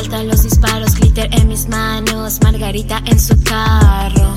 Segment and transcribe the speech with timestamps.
[0.00, 4.34] Faltan los disparos, glitter en mis manos, margarita en su carro.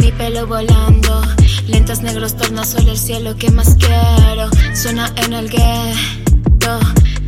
[0.00, 1.20] Mi pelo volando,
[1.66, 4.48] lentes negros tornasol el cielo que más quiero.
[4.76, 6.78] Suena en el ghetto,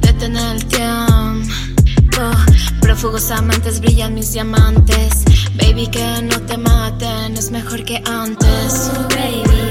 [0.00, 2.22] detener el tiempo.
[2.80, 5.24] Prófugos amantes brillan mis diamantes.
[5.56, 8.92] Baby, que no te maten, es mejor que antes.
[8.94, 9.69] Oh, baby,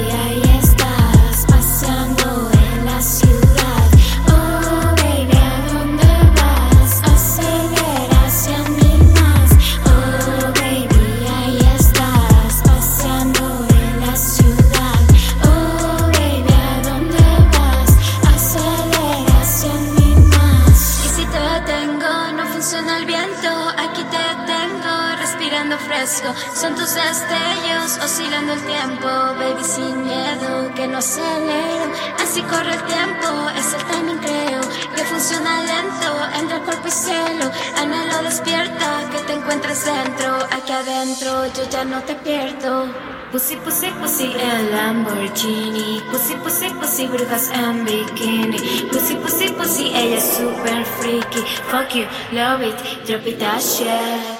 [26.53, 31.91] Son tus destellos oscilando el tiempo, baby, sin miedo, que no acelero.
[32.21, 33.27] Así corre el tiempo,
[33.57, 34.61] es el timing, creo,
[34.95, 37.51] que funciona lento entre el cuerpo y cielo.
[37.77, 42.87] Anhelo despierta, que te encuentres dentro, aquí adentro, yo ya no te pierdo.
[43.31, 48.57] Pussy, pussy, pussy el Lamborghini Pussy, pussy, pussy, brujas en bikini
[48.91, 52.75] Pussy, pussy, pussy, ella es super freaky Fuck you, love it,
[53.05, 54.38] drop it that shit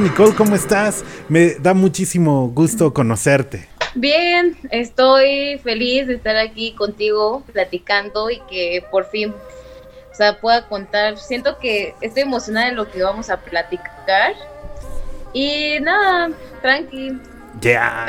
[0.00, 1.04] Nicole, ¿cómo estás?
[1.28, 3.68] Me da muchísimo gusto conocerte.
[3.94, 10.66] Bien, estoy feliz de estar aquí contigo platicando y que por fin, o sea, pueda
[10.66, 11.16] contar.
[11.18, 14.34] Siento que estoy emocionada en lo que vamos a platicar.
[15.32, 16.30] Y nada,
[16.60, 17.16] tranqui.
[17.60, 18.06] Ya,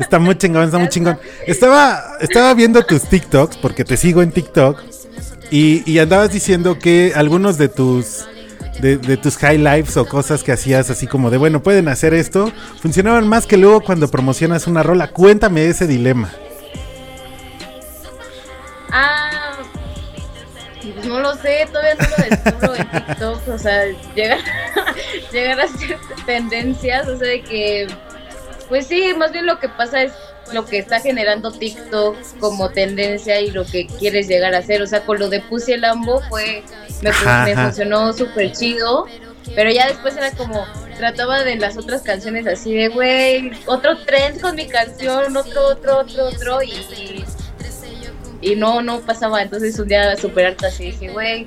[0.00, 1.18] está muy chingón, está muy chingón.
[1.46, 4.82] Estaba, estaba viendo tus TikToks, porque te sigo en TikTok,
[5.52, 8.26] y, y andabas diciendo que algunos de tus
[8.80, 12.52] de, tus high lives o cosas que hacías así como de, bueno, pueden hacer esto,
[12.80, 15.08] funcionaban más que luego cuando promocionas una rola.
[15.08, 16.30] Cuéntame ese dilema.
[18.92, 19.58] Ah,
[21.06, 24.38] no lo sé, todavía no lo descubro en TikTok, o sea, llegar,
[25.32, 27.86] llegar a ser tendencias, o sea, de que,
[28.68, 30.12] pues sí, más bien lo que pasa es
[30.52, 34.82] lo que está generando TikTok como tendencia y lo que quieres llegar a hacer.
[34.82, 36.62] O sea, con lo de Pussy el Lambo fue,
[37.02, 37.12] me,
[37.54, 39.06] funcionó súper chido,
[39.54, 40.66] pero ya después era como,
[40.96, 45.98] trataba de las otras canciones así de, güey, otro trend con mi canción, otro, otro,
[45.98, 47.24] otro, otro, y,
[48.40, 49.42] y, no, no pasaba.
[49.42, 51.46] Entonces un día súper harta así dije, güey,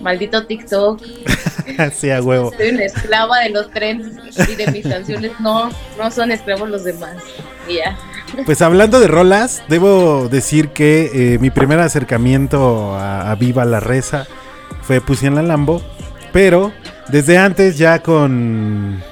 [0.00, 1.00] maldito TikTok.
[1.94, 2.52] sí, a huevo.
[2.56, 5.32] Soy una esclava de los trends y de mis canciones.
[5.40, 7.16] No, no son esclavos los demás.
[7.68, 7.96] Y ya.
[8.46, 14.26] Pues hablando de rolas, debo decir que eh, mi primer acercamiento a, Viva la Reza
[14.80, 15.82] fue Pussy en la Lambo,
[16.32, 16.72] pero
[17.08, 19.02] desde antes ya con,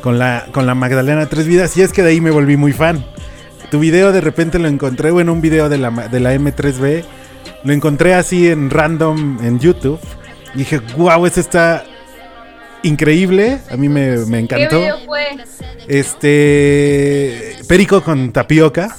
[0.00, 2.72] con, la, con la Magdalena Tres Vidas, y es que de ahí me volví muy
[2.72, 3.04] fan.
[3.70, 7.04] Tu video de repente lo encontré, bueno, un video de la, de la M3B,
[7.64, 10.00] lo encontré así en random en YouTube,
[10.54, 11.84] y dije, wow, ese está
[12.84, 13.58] increíble.
[13.70, 14.80] A mí me, encantó.
[14.80, 15.26] ¿Qué fue?
[15.88, 17.56] Este.
[17.68, 18.96] Perico con tapioca.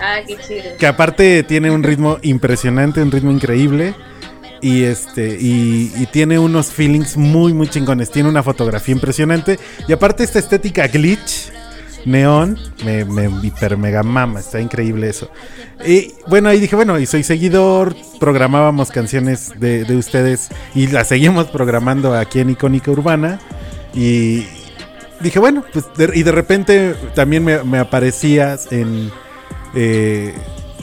[0.00, 0.76] Ah, qué chido.
[0.78, 3.94] Que aparte tiene un ritmo impresionante, un ritmo increíble.
[4.62, 8.10] Y este, y, y tiene unos feelings muy, muy chingones.
[8.10, 9.58] Tiene una fotografía impresionante.
[9.86, 11.52] Y aparte, esta estética glitch,
[12.06, 14.40] neón, me, me hiper mega mama.
[14.40, 15.30] Está increíble eso.
[15.86, 17.94] Y bueno, ahí dije, bueno, y soy seguidor.
[18.20, 23.38] Programábamos canciones de, de ustedes y las seguimos programando aquí en Icónica Urbana.
[23.92, 24.46] Y
[25.20, 29.10] dije, bueno, pues, de- y de repente también me, me aparecías en.
[29.74, 30.34] eh,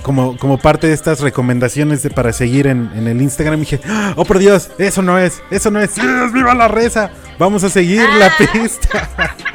[0.03, 3.79] como, como parte de estas recomendaciones de, para seguir en, en el Instagram, dije,
[4.17, 7.09] oh por Dios, eso no es, eso no es, ¡Sí, es viva la reza,
[7.39, 9.09] vamos a seguir la pista.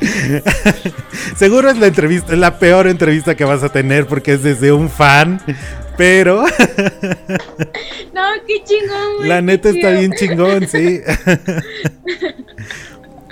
[1.36, 4.72] Seguro es la entrevista, es la peor entrevista que vas a tener porque es desde
[4.72, 5.40] un fan,
[5.96, 6.44] pero
[8.14, 9.28] No, qué chingón, güey.
[9.28, 11.00] la neta está bien chingón, sí.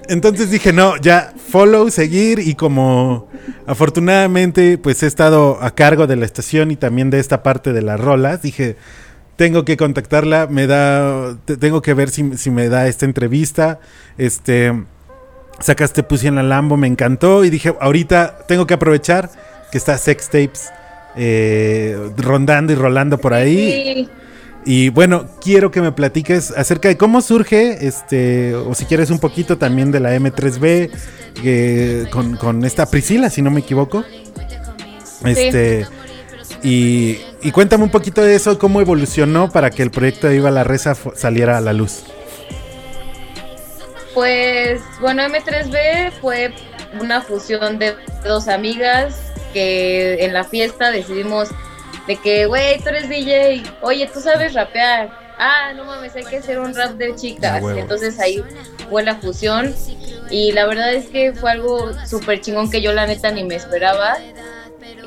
[0.09, 3.27] Entonces dije, no, ya follow, seguir y como
[3.67, 7.81] afortunadamente pues he estado a cargo de la estación y también de esta parte de
[7.81, 8.77] las rolas, dije,
[9.37, 13.81] tengo que contactarla, me da, te- tengo que ver si, si me da esta entrevista,
[14.19, 14.75] este,
[15.61, 19.31] sacaste Pussy en la Lambo, me encantó y dije, ahorita tengo que aprovechar
[19.71, 20.71] que está Sex Tapes
[21.17, 23.95] eh, rondando y rolando por ahí.
[23.97, 24.09] Sí.
[24.67, 29.19] Y bueno, quiero que me platiques acerca de cómo surge, este, o si quieres un
[29.19, 30.91] poquito también de la M3B,
[31.45, 34.05] eh, con, con esta Priscila, si no me equivoco.
[35.25, 35.87] Este,
[36.63, 40.51] y, y cuéntame un poquito de eso, cómo evolucionó para que el proyecto de Viva
[40.51, 42.05] la Reza saliera a la luz.
[44.15, 46.55] Pues bueno, M3B fue
[47.01, 49.17] una fusión de dos amigas
[49.53, 51.51] que en la fiesta decidimos
[52.07, 55.11] de que, güey, tú eres DJ, oye, tú sabes rapear.
[55.39, 57.63] Ah, no mames, hay que hacer un rap de Ah, chicas.
[57.63, 57.79] huevo.
[57.79, 58.43] Entonces ahí
[58.89, 59.75] fue la fusión
[60.31, 63.57] y la verdad es que fue algo súper chingón que yo la neta ni me
[63.57, 64.17] esperaba.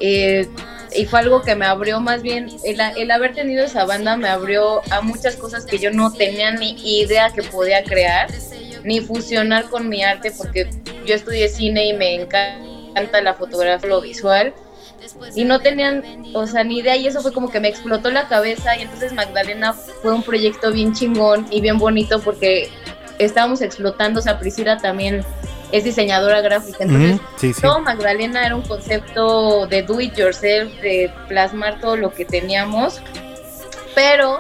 [0.01, 0.49] Eh,
[0.93, 4.27] y fue algo que me abrió más bien, el, el haber tenido esa banda me
[4.29, 8.27] abrió a muchas cosas que yo no tenía ni idea que podía crear,
[8.87, 10.69] ni fusionar con mi arte, porque
[11.05, 14.53] yo estudié cine y me encanta la fotografía, lo visual,
[15.35, 18.29] y no tenían, o sea, ni idea, y eso fue como que me explotó la
[18.29, 22.69] cabeza, y entonces Magdalena fue un proyecto bien chingón y bien bonito porque
[23.19, 25.21] estábamos explotando, o sea, Priscila también
[25.73, 27.61] es diseñadora gráfica, entonces Ujú, Sí, sí.
[27.61, 33.01] todo Magdalena era un concepto de do it yourself, de plasmar todo lo que teníamos,
[33.93, 34.39] pero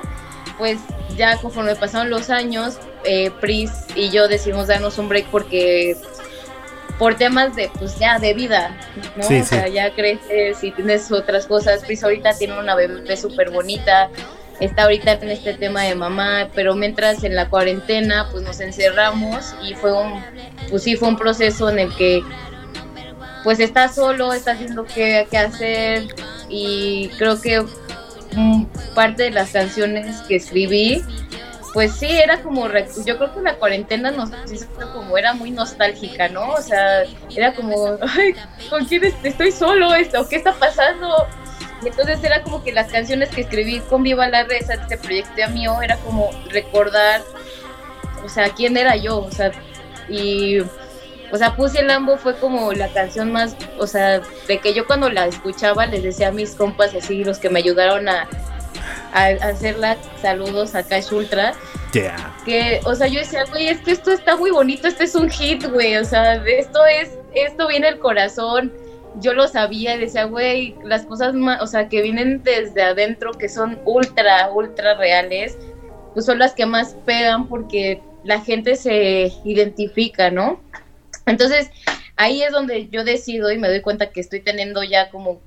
[0.57, 0.79] pues
[1.17, 5.95] ya conforme pasaron los años, eh, Pris y yo decidimos darnos un break porque
[6.97, 8.75] por temas de pues ya de vida,
[9.15, 9.23] ¿no?
[9.23, 9.73] Sí, o sea, sí.
[9.73, 11.83] ya creces y tienes otras cosas.
[11.83, 14.09] Pris ahorita tiene una bebé súper bonita,
[14.59, 19.55] está ahorita en este tema de mamá, pero mientras en la cuarentena pues nos encerramos
[19.63, 20.23] y fue un,
[20.69, 22.23] pues sí fue un proceso en el que
[23.43, 26.07] pues estás solo, estás viendo qué, qué hacer
[26.49, 27.63] y creo que
[28.93, 31.03] parte de las canciones que escribí
[31.73, 32.67] pues sí, era como,
[33.05, 36.51] yo creo que la cuarentena nos hizo como, era muy nostálgica, ¿no?
[36.53, 37.03] O sea,
[37.35, 38.33] era como, ay,
[38.69, 40.27] ¿con quién est- estoy solo esto?
[40.27, 41.27] ¿Qué está pasando?
[41.83, 45.47] Y entonces era como que las canciones que escribí con Viva la Reza, este proyecto
[45.51, 47.21] mío, era como recordar,
[48.25, 49.51] o sea, quién era yo, o sea,
[50.09, 54.73] y, o sea, Pussy el Lambo fue como la canción más, o sea, de que
[54.73, 58.27] yo cuando la escuchaba les decía a mis compas así, los que me ayudaron a,
[59.13, 61.53] a, a hacerla, saludos a Cash Ultra,
[61.93, 62.35] Yeah.
[62.45, 65.29] que, o sea, yo decía, güey, es que esto está muy bonito, este es un
[65.29, 68.71] hit, güey, o sea, esto es, esto viene el corazón,
[69.19, 73.31] yo lo sabía y decía, güey, las cosas más, o sea, que vienen desde adentro,
[73.31, 75.57] que son ultra, ultra reales,
[76.13, 80.59] pues son las que más pegan porque la gente se identifica, ¿no?
[81.25, 81.69] Entonces,
[82.15, 85.39] ahí es donde yo decido y me doy cuenta que estoy teniendo ya como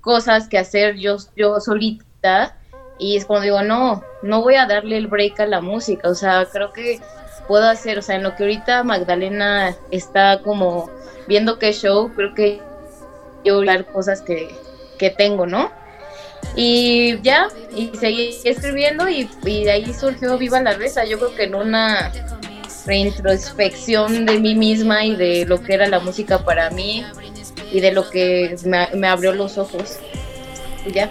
[0.00, 2.56] cosas que hacer yo, yo solita
[2.98, 6.14] y es cuando digo, no, no voy a darle el break a la música, o
[6.14, 7.00] sea, creo que
[7.46, 10.90] puedo hacer, o sea, en lo que ahorita Magdalena está como
[11.28, 12.60] viendo qué show, creo que
[13.44, 14.54] yo voy cosas que,
[14.98, 15.70] que tengo, ¿no?
[16.54, 21.34] Y ya, y seguí escribiendo y, y de ahí surgió Viva la Reza, yo creo
[21.34, 22.12] que en una
[22.86, 27.04] reintrospección de mí misma y de lo que era la música para mí
[27.72, 29.98] y de lo que me, me abrió los ojos.
[30.86, 31.10] Y ya.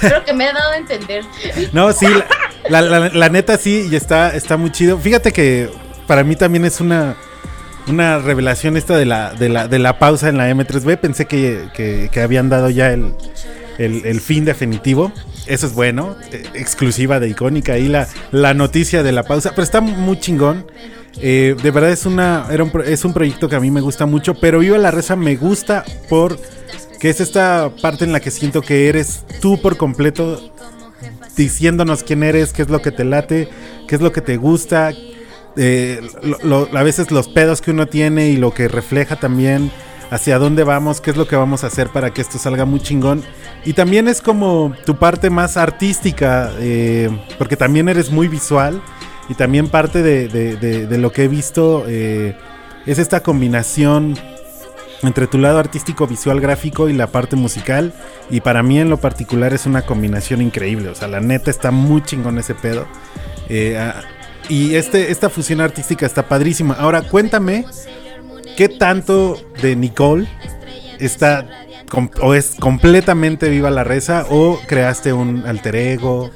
[0.00, 1.24] Creo que me he dado a entender.
[1.72, 2.06] No, sí,
[2.68, 4.98] la, neta sí, y está, está muy chido.
[4.98, 5.70] Fíjate que
[6.06, 7.16] para mí también es una,
[7.86, 10.98] una revelación esta de la, de la, de la pausa en la M3B.
[10.98, 13.14] Pensé que, que- habían dado ya el,
[13.78, 15.12] el- fin definitivo.
[15.46, 17.74] Eso es bueno, eh, exclusiva de Icónica.
[17.74, 20.66] Ahí la, la noticia de la pausa, pero está muy chingón.
[21.20, 24.04] Eh, de verdad es, una, era un, es un proyecto que a mí me gusta
[24.04, 26.38] mucho, pero Viva la Reza me gusta por
[26.98, 30.40] que es esta parte en la que siento que eres tú por completo
[31.36, 33.48] diciéndonos quién eres, qué es lo que te late,
[33.86, 34.92] qué es lo que te gusta,
[35.56, 36.00] eh,
[36.74, 39.70] a veces los pedos que uno tiene y lo que refleja también
[40.10, 42.80] hacia dónde vamos, qué es lo que vamos a hacer para que esto salga muy
[42.80, 43.22] chingón.
[43.64, 48.80] Y también es como tu parte más artística, eh, porque también eres muy visual
[49.28, 52.36] y también parte de, lo que he visto eh,
[52.86, 54.16] es esta combinación
[55.02, 57.92] entre tu lado artístico, visual, gráfico y la parte musical.
[58.30, 60.88] Y para mí en lo particular es una combinación increíble.
[60.88, 62.86] O sea, la neta está muy chingón ese pedo.
[63.48, 64.02] Eh, ah,
[64.48, 66.74] y este, esta fusión artística está padrísima.
[66.74, 67.64] Ahora cuéntame,
[68.56, 70.28] ¿qué tanto de Nicole
[70.98, 71.46] está
[72.20, 76.30] o es completamente viva la reza o creaste un alter ego,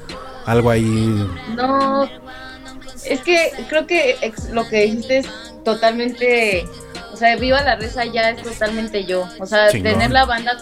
[0.45, 1.27] algo ahí?
[1.55, 2.09] No,
[3.05, 4.15] es que creo que
[4.51, 5.27] lo que dijiste es
[5.63, 6.65] totalmente
[7.21, 9.27] sea, Viva la Reza ya es totalmente yo.
[9.39, 10.57] O sea, tener la banda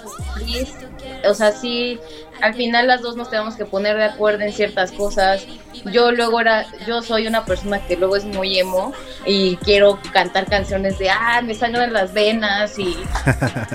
[1.27, 1.99] o sea, sí,
[2.41, 5.45] al final las dos nos tenemos que poner de acuerdo en ciertas cosas.
[5.91, 8.93] Yo luego era, yo soy una persona que luego es muy emo
[9.25, 12.97] y quiero cantar canciones de, ah, me sangran las venas y,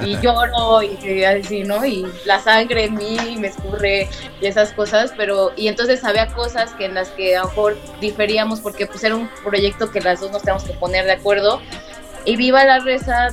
[0.04, 1.84] y lloro y, así, ¿no?
[1.84, 4.08] Y la sangre en mí me escurre
[4.40, 7.76] y esas cosas, pero, y entonces había cosas que en las que a lo mejor
[8.00, 11.60] diferíamos porque pues era un proyecto que las dos nos tenemos que poner de acuerdo
[12.24, 13.28] y Viva la Reza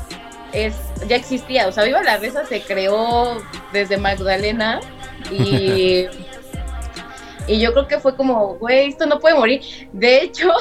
[0.53, 0.75] es,
[1.07, 4.79] ya existía, o sea, Viva la Reza se creó desde Magdalena
[5.31, 6.05] y,
[7.47, 9.61] y yo creo que fue como, güey, esto no puede morir.
[9.93, 10.51] De hecho,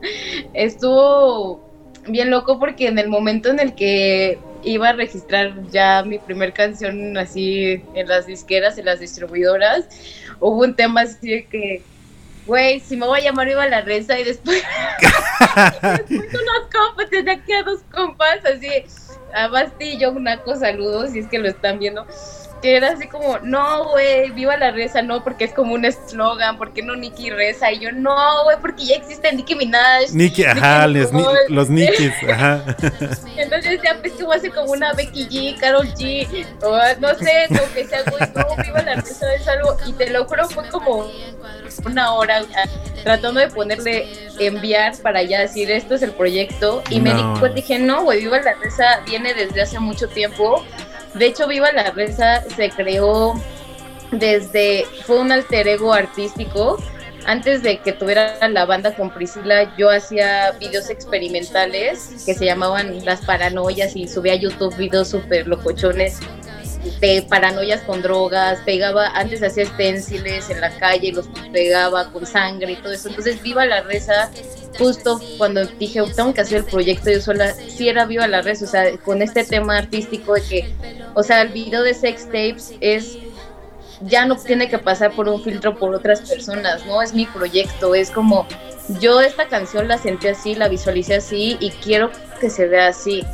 [0.54, 1.68] estuvo
[2.06, 6.52] bien loco porque en el momento en el que iba a registrar ya mi primer
[6.52, 9.86] canción así en las disqueras, en las distribuidoras,
[10.38, 11.82] hubo un tema así de que
[12.50, 14.60] güey, si me voy a llamar iba a la reza y después,
[15.84, 18.68] después unos compas, tenía que a dos compas, así,
[19.32, 20.12] a Basti y yo,
[20.44, 22.04] cosa, saludos, si es que lo están viendo
[22.60, 26.58] que era así como, no, güey, viva la reza, no, porque es como un eslogan,
[26.58, 27.72] ¿por qué no Nicki reza?
[27.72, 30.10] Y yo, no, güey, porque ya existe Nicki Minaj.
[30.12, 31.10] Nicki, ajá, los,
[31.48, 32.62] los Nickis, ajá.
[33.36, 37.72] Entonces ya pues como hace como una Becky G, Carol G, o no sé, como
[37.74, 41.10] que sea, güey, no, viva la reza es algo, y te lo juro, fue como
[41.86, 42.42] una hora
[43.02, 44.06] tratando de ponerle
[44.38, 48.20] enviar para ya decir, esto es el proyecto, y me di cuenta, dije, no, güey,
[48.20, 50.64] viva la reza viene desde hace mucho tiempo,
[51.14, 53.34] de hecho, Viva la Reza se creó
[54.12, 56.78] desde, fue un alter ego artístico.
[57.26, 63.04] Antes de que tuviera la banda con Priscila, yo hacía videos experimentales que se llamaban
[63.04, 66.18] Las Paranoias y subía a YouTube videos súper locochones
[67.00, 72.72] de paranoias con drogas, pegaba, antes hacía esténciles en la calle, los pegaba con sangre
[72.72, 73.08] y todo eso.
[73.08, 74.30] Entonces, Viva la Reza
[74.78, 78.62] justo cuando dije, tengo que hacer el proyecto yo sola, sí era viva la red,
[78.62, 80.74] o sea, con este tema artístico de que,
[81.14, 83.18] o sea, el video de sex tapes es,
[84.02, 87.02] ya no tiene que pasar por un filtro por otras personas, ¿no?
[87.02, 88.46] Es mi proyecto, es como,
[89.00, 92.10] yo esta canción la sentí así, la visualicé así y quiero
[92.40, 93.24] que se vea así.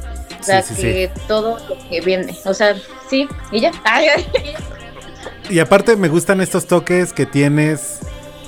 [0.40, 2.76] O sea, que todo lo que viene, o sea,
[3.09, 3.73] sí, y ya.
[5.50, 8.00] y aparte me gustan estos toques que tienes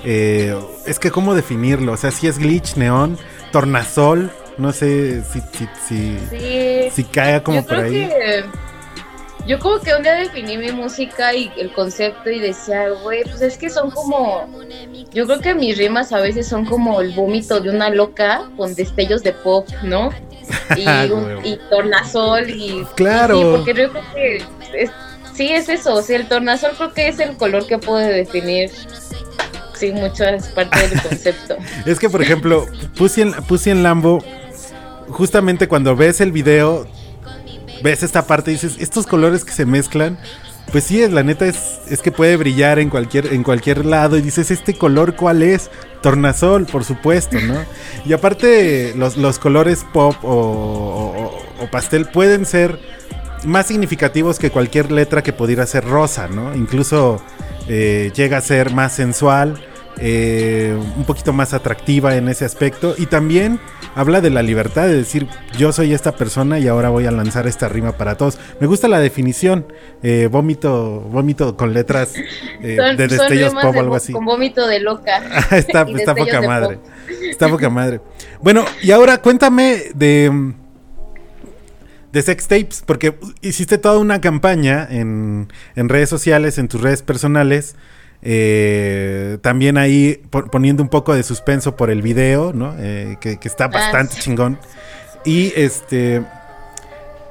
[0.04, 3.18] eh, es que cómo definirlo, o sea, si es glitch, neón,
[3.52, 5.40] tornasol, no sé si,
[5.88, 8.10] si, si, caiga como por ahí.
[9.46, 13.40] yo como que un día definí mi música y el concepto y decía, güey, pues
[13.40, 14.48] es que son como,
[15.12, 18.74] yo creo que mis rimas a veces son como el vómito de una loca con
[18.74, 20.10] destellos de pop, ¿no?
[20.76, 20.82] Y,
[21.46, 22.82] y tornasol y...
[22.94, 23.36] Claro.
[23.36, 24.42] sí, porque yo creo que
[25.34, 28.70] sí es eso, o sea, el tornasol creo que es el color que puede definir
[29.78, 31.56] sí, mucho es parte del concepto.
[31.86, 32.66] es que, por ejemplo,
[32.96, 33.34] Pussy en,
[33.66, 34.22] en Lambo,
[35.08, 36.86] justamente cuando ves el video,
[37.82, 40.18] ves esta parte y dices, estos colores que se mezclan,
[40.70, 44.22] pues sí, la neta es, es que puede brillar en cualquier, en cualquier lado y
[44.22, 45.70] dices, ¿este color cuál es?
[46.02, 47.54] Tornasol, por supuesto, ¿no?
[48.04, 51.32] Y aparte, los, los colores pop o,
[51.72, 52.78] pastel pueden ser
[53.44, 56.54] más significativos que cualquier letra que pudiera ser rosa, ¿no?
[56.54, 57.22] Incluso
[57.68, 59.60] eh, llega a ser más sensual,
[60.00, 63.60] eh, un poquito más atractiva en ese aspecto y también
[63.94, 65.26] habla de la libertad de decir
[65.56, 68.38] yo soy esta persona y ahora voy a lanzar esta rima para todos.
[68.60, 69.66] Me gusta la definición,
[70.02, 72.14] eh, vómito, vómito con letras
[72.60, 74.12] de destellos pop o algo así.
[74.12, 75.18] Con vómito de loca.
[75.56, 76.78] está, está poca madre.
[77.28, 78.00] Está poca madre.
[78.40, 80.54] Bueno, y ahora cuéntame de
[82.12, 87.02] de sex tapes, porque hiciste toda una campaña en, en redes sociales, en tus redes
[87.02, 87.76] personales,
[88.22, 92.74] eh, también ahí poniendo un poco de suspenso por el video, ¿no?
[92.78, 94.58] Eh, que, está ah, bastante chingón.
[95.24, 96.22] Y este...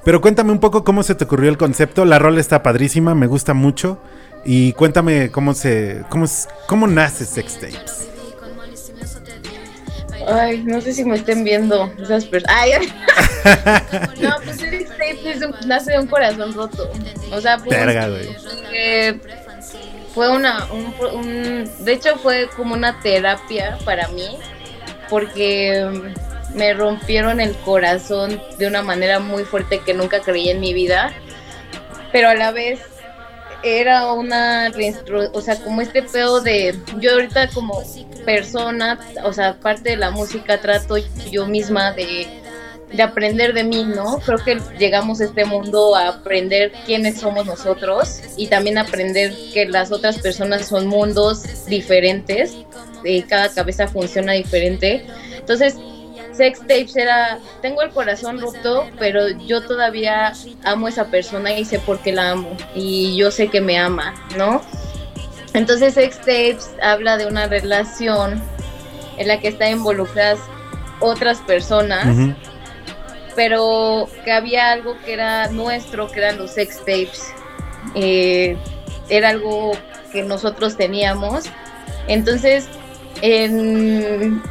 [0.03, 2.05] Pero cuéntame un poco cómo se te ocurrió el concepto.
[2.05, 3.99] La rol está padrísima, me gusta mucho.
[4.45, 6.25] Y cuéntame cómo se, cómo,
[6.67, 8.07] cómo nace Sex Tapes.
[10.25, 12.55] Ay, no sé si me estén viendo esas personas.
[14.21, 16.89] no, pues Sex Tapes nace de un corazón roto.
[17.33, 17.77] O sea, pues,
[20.17, 24.27] fue una, un, de hecho fue como una terapia para mí,
[25.11, 25.87] porque
[26.55, 31.13] me rompieron el corazón de una manera muy fuerte que nunca creí en mi vida,
[32.11, 32.79] pero a la vez
[33.61, 34.71] era una,
[35.33, 37.83] o sea, como este pedo de, yo ahorita como
[38.25, 40.97] persona, o sea, parte de la música trato
[41.29, 42.41] yo misma de,
[42.91, 44.19] de aprender de mí, ¿no?
[44.19, 49.65] Creo que llegamos a este mundo a aprender quiénes somos nosotros y también aprender que
[49.65, 52.55] las otras personas son mundos diferentes,
[53.03, 55.05] y cada cabeza funciona diferente.
[55.37, 55.75] Entonces,
[56.33, 61.65] Sex Tapes era, tengo el corazón roto, pero yo todavía amo a esa persona y
[61.65, 62.55] sé por qué la amo.
[62.75, 64.61] Y yo sé que me ama, ¿no?
[65.53, 68.41] Entonces Sex Tapes habla de una relación
[69.17, 70.39] en la que están involucradas
[70.99, 72.35] otras personas,
[73.37, 77.31] pero que había algo que era nuestro, que eran los sex tapes.
[77.93, 78.57] Eh,
[79.09, 79.73] era algo
[80.11, 81.45] que nosotros teníamos.
[82.07, 82.67] Entonces,
[83.21, 84.41] en,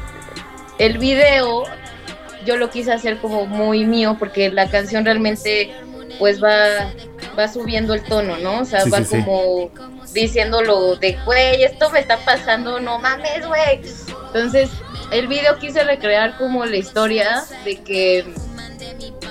[0.79, 1.65] el video
[2.45, 5.75] yo lo quise hacer como muy mío porque la canción realmente
[6.21, 6.93] pues va,
[7.37, 8.61] va subiendo el tono, ¿no?
[8.61, 9.69] O sea, va como
[10.13, 13.81] diciéndolo de, güey, esto me está pasando, no mames, güey.
[14.29, 14.71] Entonces,
[15.11, 18.25] el video quise recrear como la historia de que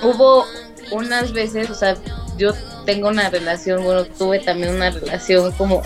[0.02, 0.44] hubo
[0.90, 1.96] unas veces, o sea,
[2.36, 2.52] yo
[2.84, 5.82] tengo una relación, bueno, tuve también una relación como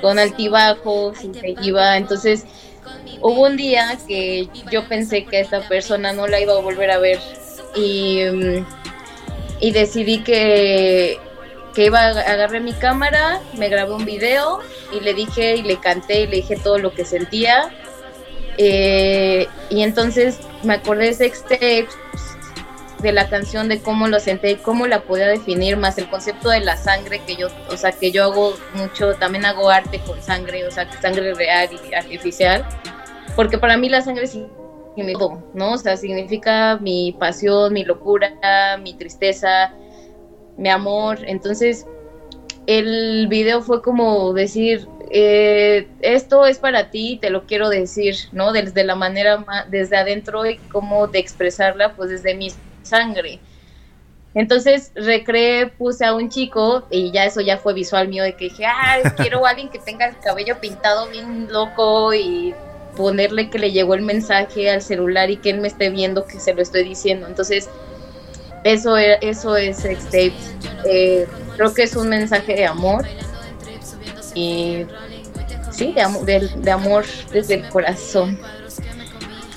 [0.00, 1.18] con altibajos
[1.62, 2.44] iba, entonces
[3.20, 6.98] hubo un día que yo pensé que esta persona no la iba a volver a
[6.98, 7.18] ver
[7.74, 8.66] y, mm,
[9.60, 11.18] y decidí que,
[11.74, 14.60] que iba a agarrar mi cámara, me grabé un video
[14.92, 17.70] y le dije y le canté y le dije todo lo que sentía.
[18.58, 21.44] Eh, y entonces me acordé de Sex
[23.06, 26.50] de la canción, de cómo lo senté y cómo la podía definir, más el concepto
[26.50, 30.20] de la sangre que yo, o sea, que yo hago mucho, también hago arte con
[30.22, 32.66] sangre, o sea, sangre real y artificial
[33.36, 35.72] porque para mí la sangre significa, ¿no?
[35.74, 38.32] O sea, significa mi pasión, mi locura,
[38.82, 39.74] mi tristeza,
[40.56, 41.18] mi amor.
[41.26, 41.86] Entonces,
[42.66, 48.52] el video fue como decir, eh, esto es para ti, te lo quiero decir, ¿no?
[48.52, 52.50] Desde la manera, desde adentro y cómo de expresarla, pues desde mi
[52.86, 53.40] sangre.
[54.34, 58.50] Entonces recreé, puse a un chico y ya eso ya fue visual mío de que
[58.50, 62.54] dije, ah, quiero a alguien que tenga el cabello pintado bien loco y
[62.96, 66.40] ponerle que le llegó el mensaje al celular y que él me esté viendo que
[66.40, 67.26] se lo estoy diciendo.
[67.26, 67.68] Entonces,
[68.64, 70.34] eso, es, eso es sextape.
[70.84, 73.06] Eh, creo que es un mensaje de amor.
[74.34, 74.84] Y
[75.70, 78.38] sí, de, de, amor desde el corazón.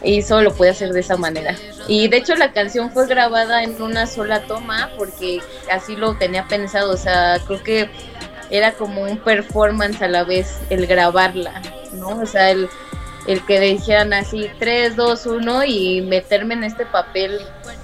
[0.04, 1.56] Y solo lo puede hacer de esa manera.
[1.90, 6.48] Y de hecho la canción fue grabada en una sola toma porque así lo tenía
[6.48, 6.94] pensado.
[6.94, 7.90] O sea, creo que
[8.52, 11.62] era como un performance a la vez el grabarla,
[11.94, 12.10] ¿no?
[12.22, 12.70] O sea, el,
[13.26, 17.40] el que dijeran así 3, 2, 1 y meterme en este papel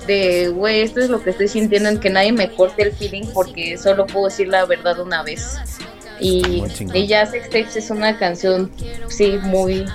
[0.06, 3.26] de, güey, esto es lo que estoy sintiendo, en que nadie me corte el feeling
[3.34, 5.58] porque solo puedo decir la verdad una vez.
[6.20, 6.64] Y,
[6.94, 8.72] y ya Sex es una canción,
[9.10, 9.86] sí, muy,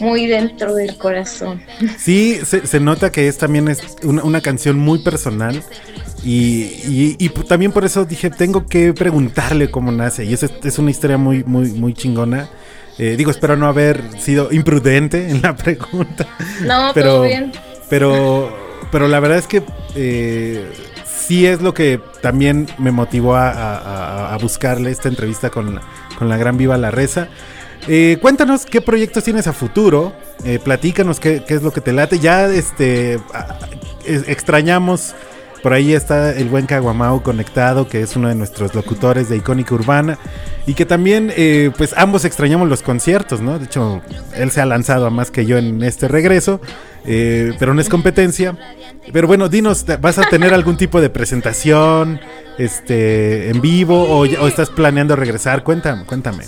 [0.00, 1.62] muy dentro del corazón.
[1.98, 5.62] Sí, se, nota que es también es una, canción muy personal.
[6.24, 10.24] Y, y, también por eso dije, tengo que preguntarle cómo nace.
[10.24, 12.48] Y es, es una historia muy, muy, muy chingona.
[12.98, 16.26] Eh, digo, espero no haber sido imprudente en la pregunta.
[16.62, 17.52] No, pero, todo bien.
[17.88, 18.54] Pero,
[18.92, 19.62] pero la verdad es que
[19.94, 20.70] eh,
[21.30, 25.80] sí es lo que también me motivó a, buscarle esta entrevista con
[26.20, 27.28] la, gran Viva la Reza.
[27.88, 30.12] Eh, cuéntanos qué proyectos tienes a futuro.
[30.64, 32.18] platícanos qué, es lo que te late.
[32.18, 33.18] Ya este
[34.06, 35.14] extrañamos.
[35.62, 39.74] Por ahí está el buen Caguamau conectado, que es uno de nuestros locutores de Icónica
[39.74, 40.18] Urbana.
[40.66, 43.58] Y que también, eh, pues ambos extrañamos los conciertos, ¿no?
[43.58, 44.00] De hecho,
[44.34, 46.60] él se ha lanzado a más que yo en este regreso,
[47.04, 48.56] eh, pero no es competencia.
[49.12, 52.20] Pero bueno, dinos, ¿vas a tener algún tipo de presentación
[52.56, 55.62] este, en vivo o, estás planeando regresar?
[55.62, 56.44] Cuéntame, cuéntame.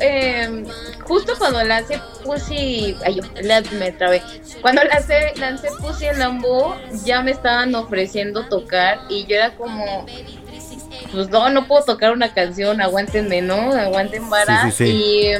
[0.00, 0.64] Eh,
[1.04, 3.22] justo cuando lancé Pussy, ay, yo
[3.78, 4.22] me trabé.
[4.60, 10.06] Cuando lancé, lancé Pussy en Lambo, ya me estaban ofreciendo tocar y yo era como,
[11.12, 13.72] pues no, no puedo tocar una canción, aguántenme, ¿no?
[13.72, 14.70] Aguanten vara.
[14.80, 15.32] Y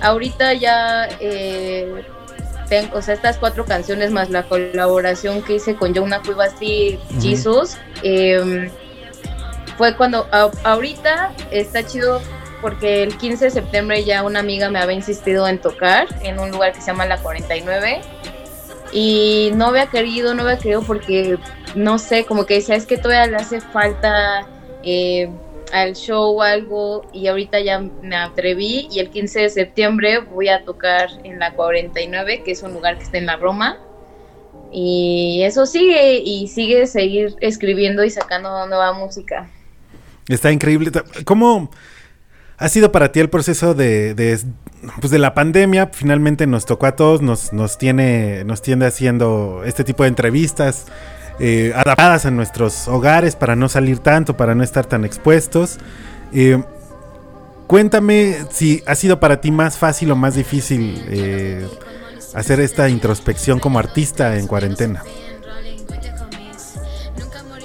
[0.00, 2.04] ahorita ya eh,
[2.68, 6.98] tengo, o sea, estas cuatro canciones más la colaboración que hice con Jonah Cuevas y
[7.20, 8.70] Jesus, em,
[9.76, 10.26] fue cuando
[10.64, 12.20] ahorita está chido
[12.60, 16.50] porque el 15 de septiembre ya una amiga me había insistido en tocar en un
[16.50, 18.00] lugar que se llama La 49
[18.92, 21.38] y no había querido, no había querido porque
[21.74, 24.46] no sé, como que decía, es que todavía le hace falta
[24.82, 25.30] eh,
[25.72, 30.64] al show algo y ahorita ya me atreví y el 15 de septiembre voy a
[30.64, 33.78] tocar en la 49, que es un lugar que está en la Roma.
[34.70, 39.48] Y eso sigue y sigue seguir escribiendo y sacando nueva música.
[40.28, 40.90] Está increíble.
[41.24, 41.70] ¿Cómo
[42.58, 44.14] ha sido para ti el proceso de,
[45.00, 45.90] pues de la pandemia?
[45.92, 50.86] Finalmente nos tocó a todos, nos, nos, tiene, nos tiende haciendo este tipo de entrevistas
[51.38, 55.78] eh, adaptadas a nuestros hogares para no salir tanto, para no estar tan expuestos.
[56.34, 56.60] Eh,
[57.68, 61.64] cuéntame si ha sido para ti más fácil o más difícil eh,
[62.34, 65.04] hacer esta introspección como artista en cuarentena.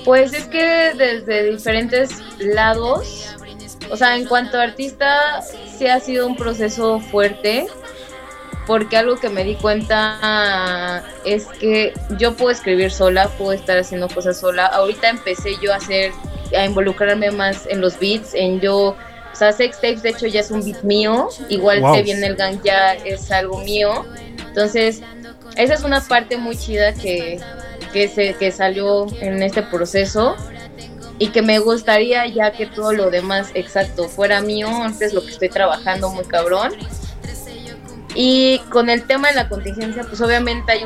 [0.05, 3.33] Pues es que desde diferentes lados,
[3.93, 5.43] o sea, en cuanto a artista,
[5.77, 7.67] sí ha sido un proceso fuerte
[8.65, 14.09] porque algo que me di cuenta es que yo puedo escribir sola, puedo estar haciendo
[14.09, 14.65] cosas sola.
[14.65, 16.11] Ahorita empecé yo a hacer,
[16.57, 20.39] a involucrarme más en los beats, en yo, o sea, Sex Tapes de hecho ya
[20.39, 24.07] es un beat mío, igual que viene el gang ya es algo mío.
[24.47, 25.01] Entonces,
[25.55, 27.39] esa es una parte muy chida que,
[27.91, 30.35] que, se, que salió en este proceso
[31.23, 35.31] y que me gustaría ya que todo lo demás exacto fuera mío, antes lo que
[35.31, 36.73] estoy trabajando muy cabrón
[38.13, 40.85] y con el tema de la contingencia, pues obviamente hay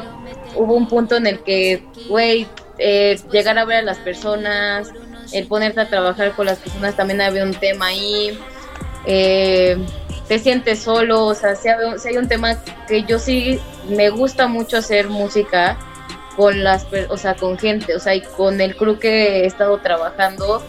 [0.55, 2.47] hubo un punto en el que, güey,
[2.77, 4.89] eh, llegar a ver a las personas,
[5.31, 8.39] el ponerte a trabajar con las personas, también había un tema ahí.
[9.07, 9.75] Eh,
[10.27, 14.77] te sientes solo, o sea, si hay, un tema que yo sí me gusta mucho
[14.77, 15.79] hacer música
[16.37, 19.79] con las, o sea, con gente, o sea, y con el crew que he estado
[19.79, 20.63] trabajando,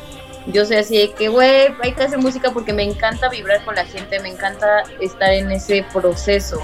[0.47, 3.75] yo soy así de que, güey, hay que hacer música porque me encanta vibrar con
[3.75, 6.59] la gente, me encanta estar en ese proceso.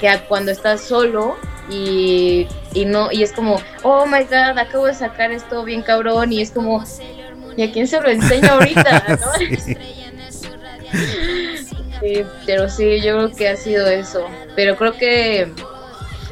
[0.00, 1.36] Que cuando estás solo
[1.70, 6.42] y, no, y es como, oh my god, acabo de sacar esto bien cabrón, y
[6.42, 6.84] es como,
[7.56, 9.20] ¿y a quién se lo enseña ahorita?
[12.44, 14.26] pero sí, yo creo que ha sido eso.
[14.56, 15.52] Pero creo que,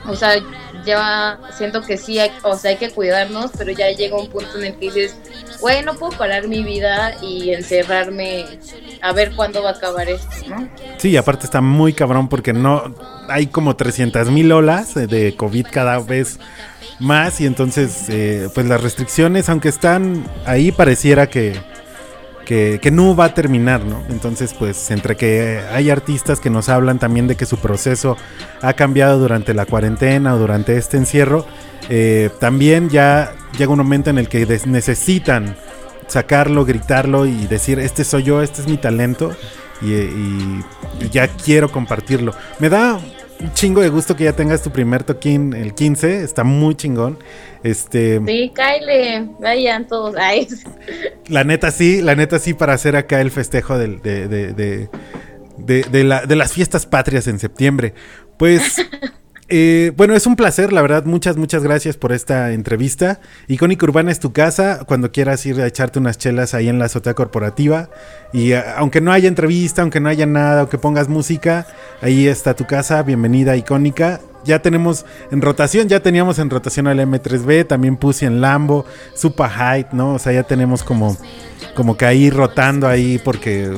[0.08, 0.34] o sea,
[0.84, 4.58] ya siento que sí, hay, o sea, hay que cuidarnos, pero ya llega un punto
[4.58, 5.16] en el que dices,
[5.60, 8.46] güey, no puedo parar mi vida y encerrarme
[9.02, 10.68] a ver cuándo va a acabar esto, ¿no?
[10.98, 12.94] Sí, aparte está muy cabrón porque no
[13.28, 16.38] hay como 300 mil olas de COVID cada vez
[16.98, 21.60] más y entonces eh, pues las restricciones, aunque están ahí, pareciera que,
[22.50, 24.02] que, no va a terminar, ¿no?
[24.08, 28.16] Entonces pues entre que hay artistas que nos hablan también de que su proceso
[28.60, 31.46] ha cambiado durante la cuarentena o durante este encierro,
[31.88, 35.54] eh, también ya llega un momento en el que necesitan
[36.08, 39.30] sacarlo, gritarlo y decir, este soy yo, este es mi talento
[39.80, 40.64] y,
[41.10, 42.34] ya quiero compartirlo.
[42.58, 42.98] Me da
[43.54, 47.18] chingo de gusto que ya tengas tu primer toquín el 15, está muy chingón.
[47.62, 50.14] Este, sí, Kyle, vayan todos.
[51.28, 54.88] La neta sí, la neta sí, para hacer acá el festejo de, de,
[55.58, 57.94] de las fiestas patrias en septiembre.
[58.36, 58.76] Pues
[59.52, 61.04] Eh, bueno, es un placer, la verdad.
[61.04, 63.20] Muchas, muchas gracias por esta entrevista.
[63.48, 64.84] Icónica Urbana es tu casa.
[64.86, 67.90] Cuando quieras ir a echarte unas chelas ahí en la azotea corporativa.
[68.32, 71.66] Y eh, aunque no haya entrevista, aunque no haya nada, o que pongas música,
[72.00, 73.02] ahí está tu casa.
[73.02, 74.20] Bienvenida, Icónica.
[74.44, 79.50] Ya tenemos en rotación, ya teníamos en rotación al M3B, también puse en Lambo, Super
[79.50, 80.14] Height, ¿no?
[80.14, 81.16] O sea, ya tenemos como,
[81.74, 83.70] como que ahí rotando ahí porque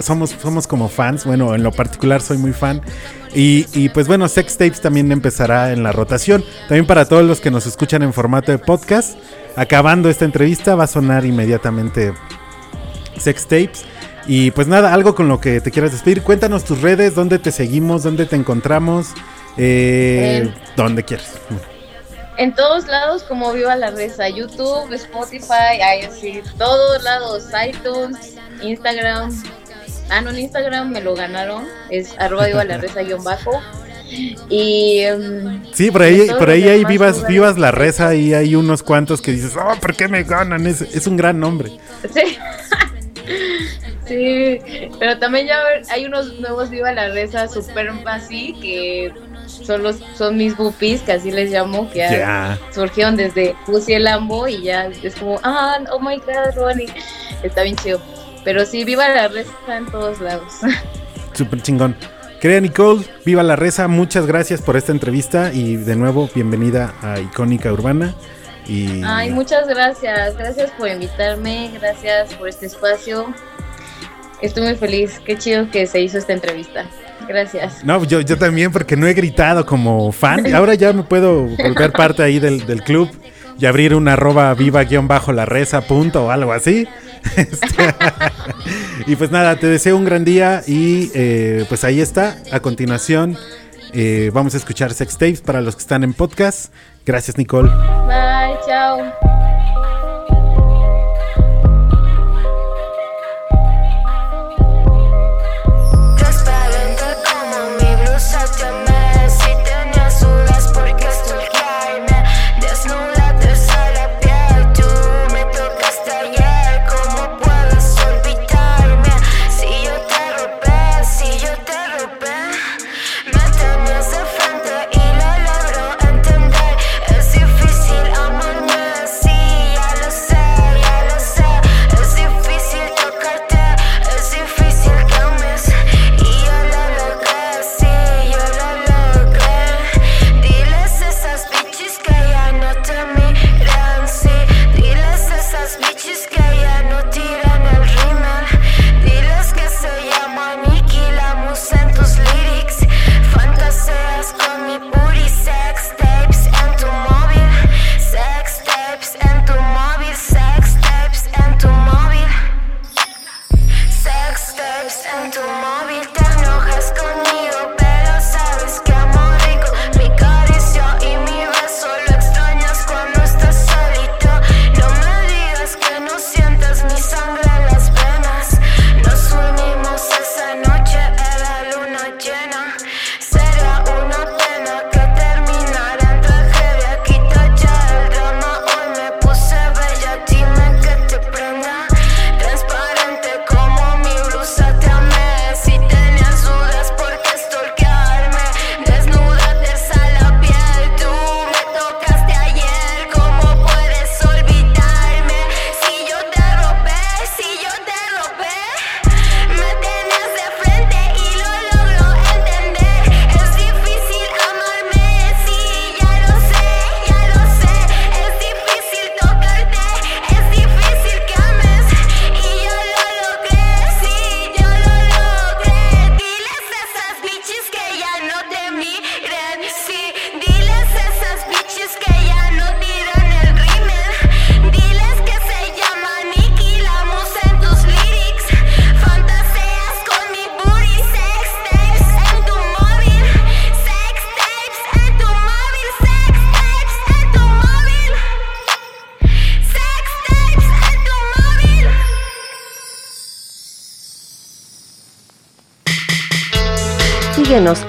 [0.00, 1.24] somos, somos como fans.
[1.24, 2.82] Bueno, en lo particular soy muy fan.
[3.38, 6.42] Y, pues bueno, Sex Tapes también empezará en la rotación.
[6.68, 9.18] También para todos los que nos escuchan en formato de podcast,
[9.56, 12.14] acabando esta entrevista va a sonar inmediatamente
[13.18, 13.84] Sex Tapes.
[14.26, 16.22] Y pues nada, algo con lo que te quieras despedir.
[16.22, 19.08] Cuéntanos tus redes, dónde te seguimos, dónde te encontramos,
[19.56, 21.34] eh, donde quieras.
[22.38, 29.30] En todos lados, como Viva la Reza, YouTube, Spotify, así, todos lados, iTunes, Instagram,
[30.08, 31.64] Ah, no, en Instagram me lo ganaron.
[31.90, 33.60] Es arroba digo la reza guion bajo.
[34.48, 35.04] Y.
[35.06, 39.20] Um, sí, por ahí, por ahí hay vivas, vivas la reza y hay unos cuantos
[39.20, 40.66] que dices, oh, ¿por qué me ganan?
[40.66, 41.72] Es, es un gran nombre.
[42.14, 42.38] Sí.
[44.06, 44.60] sí,
[44.98, 45.58] pero también ya
[45.90, 49.12] hay unos nuevos Viva la Reza super así que
[49.46, 54.04] son los son mis bupis, que así les llamo, que ya surgieron desde Pussy el
[54.04, 56.88] Lambo y ya es como, ah, oh my god, Ronnie.
[57.42, 58.00] Está bien chido.
[58.46, 60.52] Pero sí, viva la reza en todos lados.
[61.34, 61.96] Súper chingón.
[62.40, 63.88] Querida Nicole, viva la reza.
[63.88, 68.14] Muchas gracias por esta entrevista y de nuevo bienvenida a Icónica Urbana.
[68.68, 69.02] Y...
[69.04, 70.36] Ay, muchas gracias.
[70.36, 71.72] Gracias por invitarme.
[71.80, 73.34] Gracias por este espacio.
[74.40, 75.20] Estoy muy feliz.
[75.24, 76.86] Qué chido que se hizo esta entrevista.
[77.26, 77.82] Gracias.
[77.82, 80.54] No, yo, yo también porque no he gritado como fan.
[80.54, 83.10] Ahora ya me puedo volver parte ahí del, del club
[83.58, 86.86] y abrir una arroba viva guion bajo la reza punto o algo así.
[87.36, 87.92] Este,
[89.08, 92.36] y pues nada, te deseo un gran día y eh, pues ahí está.
[92.52, 93.36] A continuación
[93.92, 96.72] eh, vamos a escuchar sex tapes para los que están en podcast.
[97.04, 97.68] Gracias Nicole.
[98.06, 99.55] Bye, chao.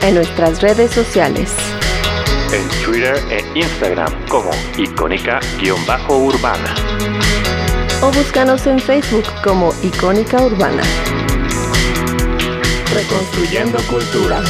[0.08, 1.54] en nuestras redes sociales.
[2.54, 6.76] En Twitter e Instagram como icónica-urbana.
[8.02, 10.84] O búscanos en Facebook como icónica urbana.
[12.94, 14.42] Reconstruyendo cultura.